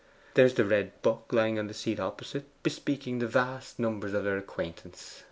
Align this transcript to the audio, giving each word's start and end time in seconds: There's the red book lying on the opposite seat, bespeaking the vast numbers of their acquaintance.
There's 0.33 0.55
the 0.55 0.65
red 0.65 0.99
book 1.03 1.27
lying 1.31 1.59
on 1.59 1.67
the 1.67 1.97
opposite 2.01 2.41
seat, 2.45 2.63
bespeaking 2.63 3.19
the 3.19 3.27
vast 3.27 3.77
numbers 3.77 4.15
of 4.15 4.23
their 4.23 4.39
acquaintance. 4.39 5.19